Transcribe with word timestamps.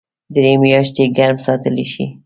درې 0.35 0.53
میاشتې 0.61 1.03
ګرم 1.17 1.37
ساتلی 1.45 1.85
شي. 1.93 2.05